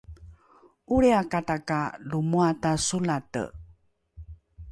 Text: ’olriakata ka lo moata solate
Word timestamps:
’olriakata 0.93 1.57
ka 1.67 1.79
lo 2.09 2.19
moata 2.31 2.71
solate 2.87 3.43